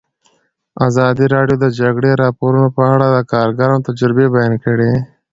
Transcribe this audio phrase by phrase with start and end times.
[0.87, 4.91] ازادي راډیو د د جګړې راپورونه په اړه د کارګرانو تجربې بیان کړي.